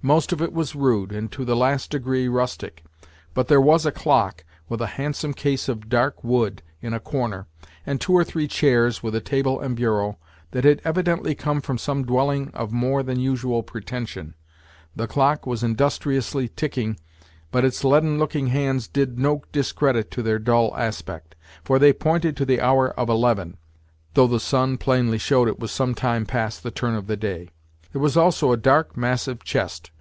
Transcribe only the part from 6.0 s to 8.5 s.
wood, in a corner, and two or three